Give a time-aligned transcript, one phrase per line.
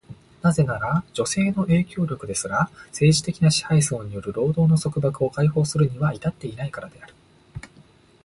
[0.41, 7.13] なぜなら、女性の影響力ですら、政治的な支配層による労働の束縛を解放するには至っていないからである。